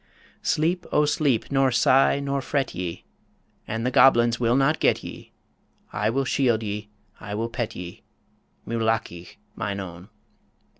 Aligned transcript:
Sleep, 0.41 0.87
O 0.91 1.05
sleep, 1.05 1.51
nor 1.51 1.69
sigh 1.71 2.19
nor 2.19 2.41
fret 2.41 2.73
ye, 2.73 3.05
And 3.67 3.85
the 3.85 3.91
goblins 3.91 4.39
will 4.39 4.55
not 4.55 4.79
get 4.79 5.03
ye, 5.03 5.31
I 5.93 6.09
will 6.09 6.25
shield 6.25 6.63
ye, 6.63 6.89
I 7.19 7.35
will 7.35 7.49
pet 7.49 7.75
ye 7.75 8.01
Moolachie, 8.65 9.35
mine 9.55 9.79
own. 9.79 10.09